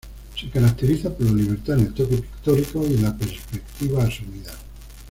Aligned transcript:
Se 0.35 0.49
caracteriza 0.49 1.15
por 1.15 1.27
la 1.27 1.33
libertad 1.33 1.77
en 1.77 1.85
el 1.85 1.93
toque 1.93 2.15
pictórico 2.17 2.81
y 2.87 2.95
en 2.95 3.03
la 3.03 3.15
perspectiva 3.15 4.01
asumida. 4.03 4.51